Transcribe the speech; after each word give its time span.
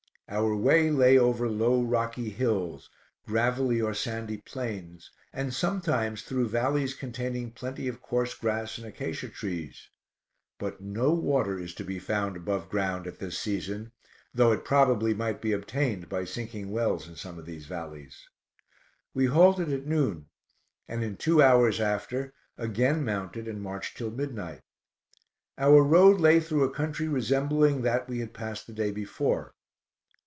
Our 0.33 0.55
way 0.55 0.91
lay 0.91 1.17
over 1.19 1.49
low 1.49 1.83
rocky 1.83 2.29
hills, 2.29 2.89
gravelly 3.27 3.81
or 3.81 3.93
sandy 3.93 4.37
plains, 4.37 5.11
and 5.33 5.53
sometimes 5.53 6.21
through 6.21 6.47
valleys 6.47 6.93
containing 6.93 7.51
plenty 7.51 7.89
of 7.89 8.01
coarse 8.01 8.33
grass 8.33 8.77
and 8.77 8.87
acacia 8.87 9.27
trees; 9.27 9.89
but 10.57 10.79
no 10.79 11.11
water 11.13 11.59
is 11.59 11.73
to 11.75 11.83
be 11.83 11.99
found 11.99 12.37
above 12.37 12.69
ground 12.69 13.07
at 13.07 13.19
this 13.19 13.37
season, 13.37 13.91
though 14.33 14.53
it 14.53 14.63
probably 14.63 15.13
might 15.13 15.41
be 15.41 15.51
obtained 15.51 16.07
by 16.07 16.23
sinking 16.23 16.71
wells 16.71 17.09
in 17.09 17.17
some 17.17 17.37
of 17.37 17.45
these 17.45 17.65
valleys. 17.65 18.29
We 19.13 19.25
halted 19.25 19.69
at 19.73 19.85
noon, 19.85 20.27
and 20.87 21.03
in 21.03 21.17
two 21.17 21.41
hours 21.43 21.81
after 21.81 22.33
again 22.57 23.03
mounted, 23.03 23.49
and 23.49 23.61
marched 23.61 23.97
till 23.97 24.11
midnight. 24.11 24.61
Our 25.57 25.83
road 25.83 26.21
lay 26.21 26.39
through 26.39 26.63
a 26.63 26.73
country 26.73 27.09
resembling 27.09 27.81
that 27.81 28.07
we 28.07 28.19
had 28.19 28.33
passed 28.33 28.65
the 28.65 28.71
day 28.71 28.91
before. 28.91 29.55